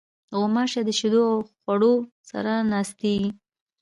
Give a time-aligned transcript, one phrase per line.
[0.37, 1.93] غوماشې د شیدو او خوړو
[2.29, 3.29] سره ناستېږي.